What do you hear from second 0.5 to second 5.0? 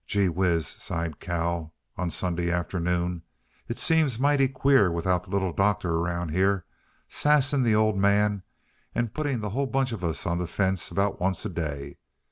sighed Cal on Sunday afternoon. "It seems mighty queer